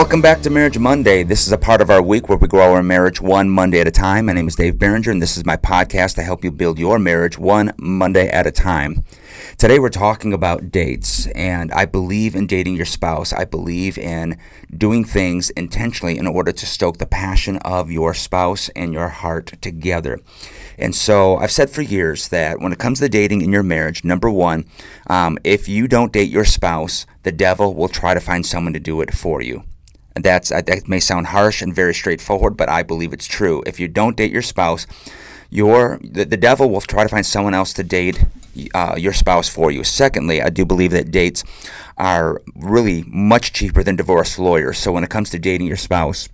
[0.00, 1.24] Welcome back to Marriage Monday.
[1.24, 3.86] This is a part of our week where we grow our marriage one Monday at
[3.86, 4.24] a time.
[4.24, 6.98] My name is Dave Barringer, and this is my podcast to help you build your
[6.98, 9.04] marriage one Monday at a time.
[9.58, 13.34] Today we're talking about dates, and I believe in dating your spouse.
[13.34, 14.38] I believe in
[14.74, 19.52] doing things intentionally in order to stoke the passion of your spouse and your heart
[19.60, 20.18] together.
[20.78, 24.02] And so I've said for years that when it comes to dating in your marriage,
[24.02, 24.64] number one,
[25.08, 28.80] um, if you don't date your spouse, the devil will try to find someone to
[28.80, 29.62] do it for you.
[30.20, 33.62] And that's that may sound harsh and very straightforward, but I believe it's true.
[33.64, 34.86] If you don't date your spouse,
[35.48, 38.22] your the, the devil will try to find someone else to date
[38.74, 39.82] uh, your spouse for you.
[39.82, 41.42] Secondly, I do believe that dates
[41.96, 44.76] are really much cheaper than divorce lawyers.
[44.76, 46.28] So when it comes to dating your spouse,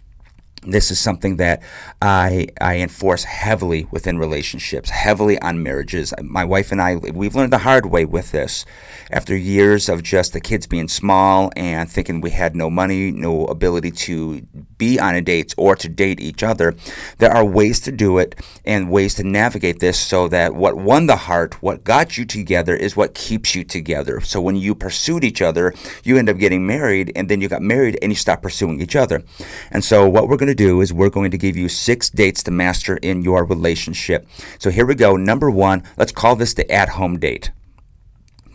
[0.67, 1.63] this is something that
[2.03, 6.13] I, I enforce heavily within relationships, heavily on marriages.
[6.23, 8.67] My wife and I, we've learned the hard way with this.
[9.11, 13.47] After years of just the kids being small and thinking we had no money, no
[13.47, 14.43] ability to
[14.79, 16.75] be on a date or to date each other,
[17.19, 21.07] there are ways to do it and ways to navigate this so that what won
[21.07, 24.21] the heart, what got you together, is what keeps you together.
[24.21, 27.63] So when you pursued each other, you end up getting married, and then you got
[27.63, 29.23] married and you stop pursuing each other.
[29.71, 32.43] And so what we're going to do is we're going to give you six dates
[32.45, 34.27] to master in your relationship.
[34.59, 35.17] So here we go.
[35.17, 37.51] Number one, let's call this the at home date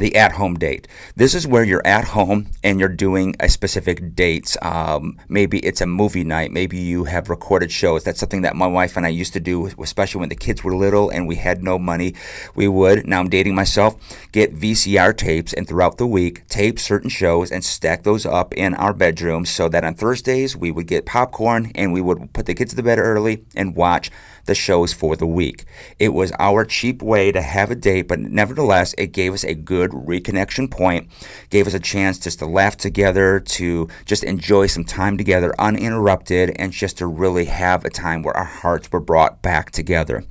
[0.01, 0.87] the at home date.
[1.15, 4.57] This is where you're at home and you're doing a specific date.
[4.61, 6.51] Um, maybe it's a movie night.
[6.51, 8.03] Maybe you have recorded shows.
[8.03, 10.75] That's something that my wife and I used to do, especially when the kids were
[10.75, 12.15] little and we had no money.
[12.55, 13.95] We would, now I'm dating myself,
[14.31, 18.73] get VCR tapes and throughout the week tape certain shows and stack those up in
[18.73, 22.55] our bedroom so that on Thursdays we would get popcorn and we would put the
[22.55, 24.09] kids to bed early and watch
[24.45, 25.65] the shows for the week.
[25.99, 29.53] It was our cheap way to have a date, but nevertheless, it gave us a
[29.53, 31.09] good reconnection point,
[31.49, 36.55] gave us a chance just to laugh together, to just enjoy some time together uninterrupted,
[36.57, 40.23] and just to really have a time where our hearts were brought back together.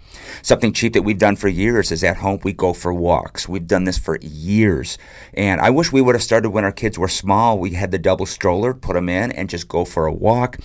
[0.42, 3.48] Something cheap that we've done for years is at home we go for walks.
[3.48, 4.98] We've done this for years.
[5.34, 7.58] And I wish we would have started when our kids were small.
[7.58, 10.58] We had the double stroller, put them in, and just go for a walk.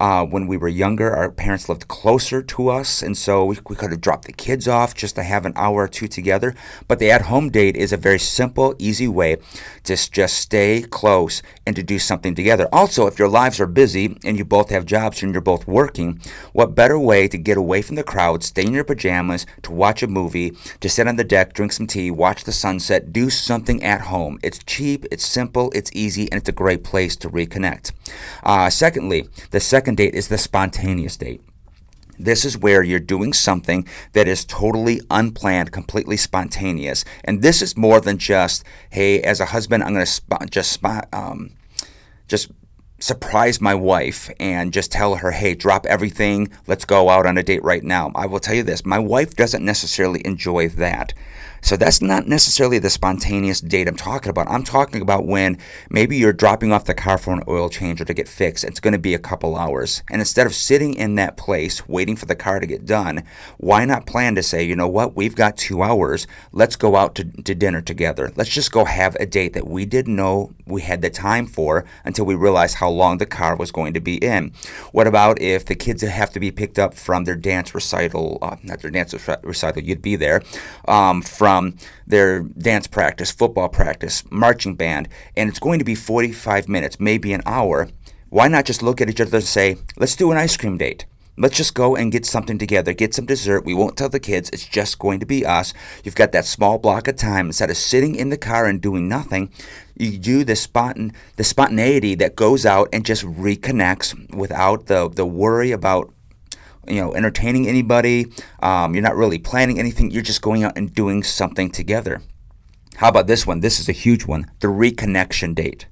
[0.00, 3.76] Uh, when we were younger, our parents lived closer to us, and so we, we
[3.76, 6.54] could have dropped the kids off just to have an hour or two together.
[6.88, 9.36] But the at home date is a very simple, easy way
[9.84, 12.66] to just stay close and to do something together.
[12.72, 16.18] Also, if your lives are busy and you both have jobs and you're both working,
[16.54, 20.02] what better way to get away from the crowd, stay in your pajamas, to watch
[20.02, 23.82] a movie, to sit on the deck, drink some tea, watch the sunset, do something
[23.84, 24.38] at home.
[24.42, 27.92] It's cheap, it's simple, it's easy, and it's a great place to reconnect.
[28.42, 31.42] Uh, secondly, the second date is the spontaneous date.
[32.24, 37.04] This is where you're doing something that is totally unplanned, completely spontaneous.
[37.24, 40.72] And this is more than just, hey, as a husband, I'm going to sp- just
[40.72, 41.52] spot, um,
[42.28, 42.50] just
[43.00, 47.42] surprise my wife and just tell her, hey, drop everything, let's go out on a
[47.42, 48.12] date right now.
[48.14, 51.14] I will tell you this my wife doesn't necessarily enjoy that.
[51.62, 54.48] So that's not necessarily the spontaneous date I'm talking about.
[54.48, 58.04] I'm talking about when maybe you're dropping off the car for an oil change or
[58.06, 58.64] to get fixed.
[58.64, 60.02] It's going to be a couple hours.
[60.10, 63.24] And instead of sitting in that place waiting for the car to get done,
[63.58, 66.26] why not plan to say, you know what, we've got two hours.
[66.52, 68.32] Let's go out to, to dinner together.
[68.36, 71.84] Let's just go have a date that we didn't know we had the time for
[72.04, 74.52] until we realized how long the car was going to be in.
[74.92, 78.56] What about if the kids have to be picked up from their dance recital, uh,
[78.62, 80.42] not their dance recital, you'd be there,
[80.88, 85.96] um, from from their dance practice, football practice, marching band, and it's going to be
[85.96, 87.88] 45 minutes, maybe an hour,
[88.28, 91.06] why not just look at each other and say, let's do an ice cream date?
[91.36, 93.64] Let's just go and get something together, get some dessert.
[93.64, 94.50] We won't tell the kids.
[94.50, 95.72] It's just going to be us.
[96.04, 97.46] You've got that small block of time.
[97.46, 99.50] Instead of sitting in the car and doing nothing,
[99.96, 105.26] you do the spontan the spontaneity that goes out and just reconnects without the the
[105.26, 106.12] worry about
[106.86, 108.26] you know entertaining anybody.
[108.60, 110.10] Um, you're not really planning anything.
[110.10, 112.22] You're just going out and doing something together.
[112.96, 113.60] How about this one?
[113.60, 114.50] This is a huge one.
[114.60, 115.86] The reconnection date.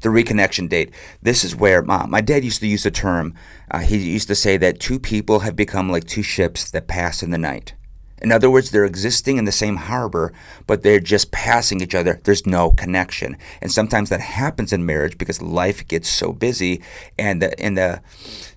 [0.00, 0.92] The reconnection date.
[1.22, 3.34] This is where my, my dad used to use the term.
[3.70, 7.22] Uh, he used to say that two people have become like two ships that pass
[7.22, 7.74] in the night.
[8.22, 10.32] In other words, they're existing in the same harbor,
[10.68, 12.20] but they're just passing each other.
[12.22, 13.36] There's no connection.
[13.60, 16.82] And sometimes that happens in marriage because life gets so busy
[17.18, 18.00] and the, and the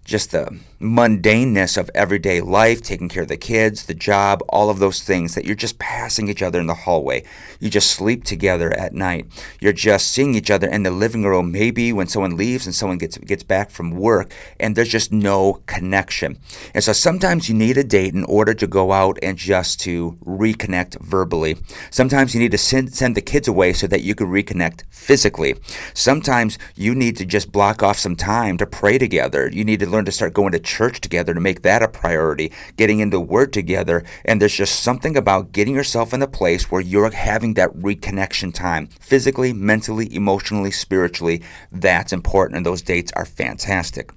[0.06, 4.78] just the mundaneness of everyday life, taking care of the kids, the job, all of
[4.78, 7.24] those things that you're just passing each other in the hallway.
[7.60, 9.26] You just sleep together at night.
[9.60, 13.00] You're just seeing each other in the living room, maybe when someone leaves and someone
[13.00, 16.38] gets gets back from work, and there's just no connection.
[16.76, 20.18] And so sometimes you need a date in order to go out and just to
[20.24, 21.58] reconnect verbally.
[21.90, 25.56] Sometimes you need to send send the kids away so that you can reconnect physically.
[25.96, 29.50] Sometimes you need to just block off some time to pray together.
[29.52, 32.52] You need to learn to start going to church together to make that a priority,
[32.76, 34.04] getting into Word together.
[34.26, 38.54] And there's just something about getting yourself in a place where you're having that reconnection
[38.54, 41.42] time physically, mentally, emotionally, spiritually.
[41.72, 42.58] That's important.
[42.58, 44.12] And those dates are fantastic.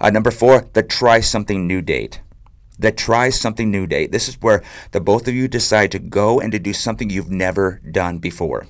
[0.00, 2.20] Uh, number four, the try something new date
[2.80, 4.10] the try something new date.
[4.10, 4.62] This is where
[4.92, 8.66] the both of you decide to go and to do something you've never done before.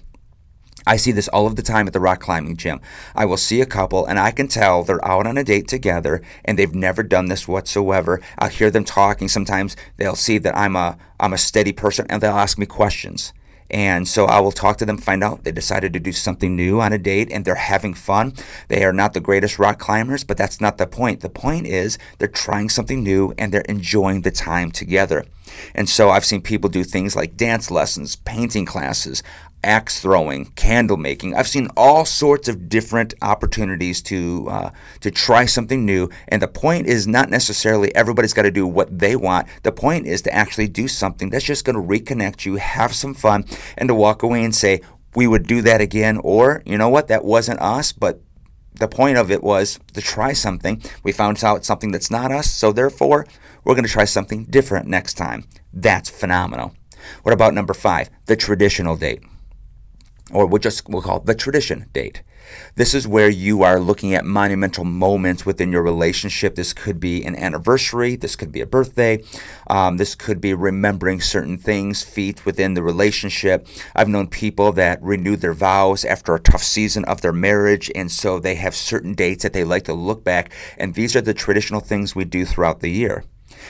[0.86, 2.80] I see this all of the time at the rock climbing gym.
[3.14, 6.22] I will see a couple and I can tell they're out on a date together
[6.44, 8.20] and they've never done this whatsoever.
[8.38, 9.28] I'll hear them talking.
[9.28, 13.32] Sometimes they'll see that I'm a I'm a steady person and they'll ask me questions.
[13.70, 16.80] And so I will talk to them, find out they decided to do something new
[16.80, 18.34] on a date and they're having fun.
[18.68, 21.20] They are not the greatest rock climbers, but that's not the point.
[21.20, 25.24] The point is they're trying something new and they're enjoying the time together.
[25.74, 29.22] And so I've seen people do things like dance lessons, painting classes
[29.62, 31.34] axe throwing, candle making.
[31.34, 34.70] I've seen all sorts of different opportunities to uh,
[35.00, 36.08] to try something new.
[36.28, 39.48] And the point is not necessarily everybody's got to do what they want.
[39.62, 43.14] The point is to actually do something that's just going to reconnect you, have some
[43.14, 43.44] fun,
[43.76, 44.80] and to walk away and say,
[45.14, 48.20] "We would do that again," or you know what, that wasn't us, but.
[48.72, 50.80] The point of it was to try something.
[51.02, 53.26] We found out something that's not us, so therefore,
[53.62, 55.44] we're going to try something different next time.
[55.72, 56.74] That's phenomenal.
[57.22, 59.22] What about number five, the traditional date?
[60.32, 62.22] Or we'll just we'll call it the tradition date.
[62.74, 66.54] This is where you are looking at monumental moments within your relationship.
[66.54, 68.16] This could be an anniversary.
[68.16, 69.22] This could be a birthday.
[69.68, 73.66] Um, this could be remembering certain things, feet within the relationship.
[73.94, 78.10] I've known people that renew their vows after a tough season of their marriage, and
[78.10, 80.52] so they have certain dates that they like to look back.
[80.78, 83.24] And these are the traditional things we do throughout the year.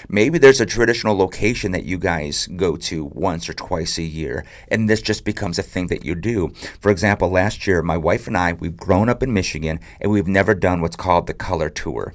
[0.08, 4.44] Maybe there's a traditional location that you guys go to once or twice a year,
[4.68, 6.48] and this just becomes a thing that you do.
[6.80, 10.28] For example, last year, my wife and I, we've grown up in Michigan, and we've
[10.28, 12.14] never done what's called the color tour.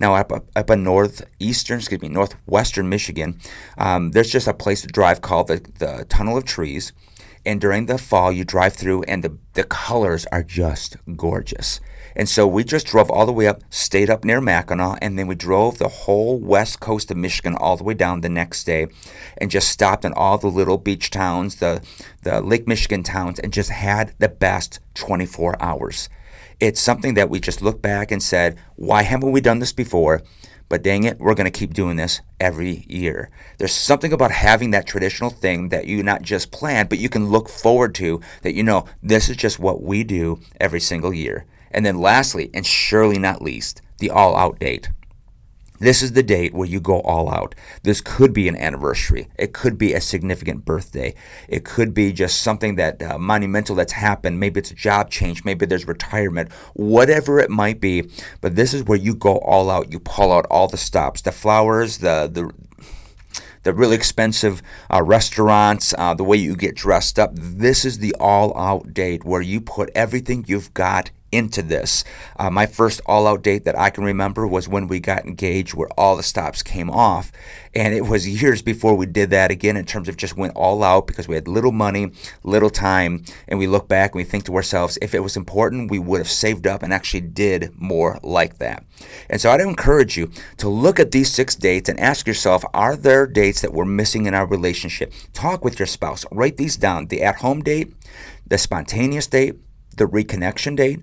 [0.00, 3.38] Now, up, up, in northeastern, excuse me, northwestern Michigan,
[3.78, 6.92] um, there's just a place to drive called the, the Tunnel of Trees.
[7.46, 11.80] And during the fall, you drive through, and the, the colors are just gorgeous.
[12.16, 15.26] And so we just drove all the way up, stayed up near Mackinac, and then
[15.26, 18.86] we drove the whole west coast of Michigan all the way down the next day
[19.36, 21.82] and just stopped in all the little beach towns, the,
[22.22, 26.08] the Lake Michigan towns, and just had the best 24 hours.
[26.60, 30.22] It's something that we just looked back and said, why haven't we done this before?
[30.68, 33.30] But dang it, we're going to keep doing this every year.
[33.58, 37.28] There's something about having that traditional thing that you not just plan, but you can
[37.28, 41.44] look forward to that you know this is just what we do every single year.
[41.70, 44.90] And then lastly, and surely not least, the all out date.
[45.84, 47.54] This is the date where you go all out.
[47.82, 49.28] This could be an anniversary.
[49.38, 51.14] It could be a significant birthday.
[51.46, 54.40] It could be just something that uh, monumental that's happened.
[54.40, 55.44] Maybe it's a job change.
[55.44, 56.50] Maybe there's retirement.
[56.72, 58.08] Whatever it might be.
[58.40, 59.92] But this is where you go all out.
[59.92, 62.50] You pull out all the stops, the flowers, the the
[63.64, 67.32] the really expensive uh, restaurants, uh, the way you get dressed up.
[67.34, 72.04] This is the all out date where you put everything you've got into this.
[72.36, 75.74] Uh, my first all out date that I can remember was when we got engaged,
[75.74, 77.32] where all the stops came off.
[77.74, 80.84] And it was years before we did that again in terms of just went all
[80.84, 82.12] out because we had little money,
[82.44, 83.24] little time.
[83.48, 86.18] And we look back and we think to ourselves, if it was important, we would
[86.18, 88.84] have saved up and actually did more like that.
[89.28, 92.96] And so I'd encourage you to look at these six dates and ask yourself, are
[92.96, 95.12] there dates that we're missing in our relationship?
[95.32, 97.92] Talk with your spouse, write these down the at home date,
[98.46, 99.56] the spontaneous date,
[99.96, 101.00] the reconnection date,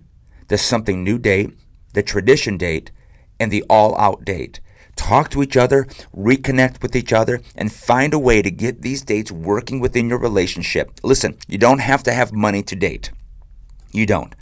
[0.51, 1.49] the something new date,
[1.93, 2.91] the tradition date,
[3.39, 4.59] and the all out date.
[4.97, 9.01] Talk to each other, reconnect with each other, and find a way to get these
[9.01, 10.91] dates working within your relationship.
[11.03, 13.11] Listen, you don't have to have money to date.
[13.93, 14.35] You don't.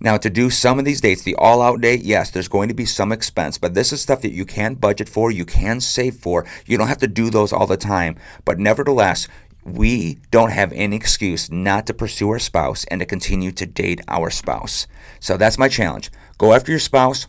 [0.00, 2.74] Now, to do some of these dates, the all out date, yes, there's going to
[2.74, 6.16] be some expense, but this is stuff that you can budget for, you can save
[6.16, 6.44] for.
[6.66, 8.16] You don't have to do those all the time.
[8.44, 9.28] But nevertheless,
[9.66, 14.00] we don't have any excuse not to pursue our spouse and to continue to date
[14.08, 14.86] our spouse.
[15.20, 16.10] So that's my challenge.
[16.38, 17.26] Go after your spouse,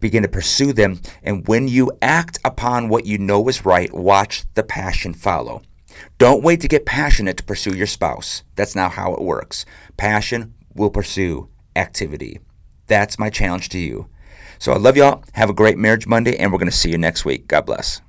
[0.00, 4.44] begin to pursue them, and when you act upon what you know is right, watch
[4.54, 5.62] the passion follow.
[6.18, 8.42] Don't wait to get passionate to pursue your spouse.
[8.56, 9.64] That's not how it works.
[9.96, 12.40] Passion will pursue activity.
[12.86, 14.08] That's my challenge to you.
[14.58, 15.22] So I love y'all.
[15.34, 17.46] Have a great Marriage Monday, and we're going to see you next week.
[17.48, 18.00] God bless.